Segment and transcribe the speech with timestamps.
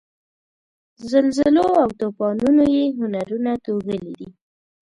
[1.11, 4.29] زلزلو او توپانونو یې هنرونه توږلي دي.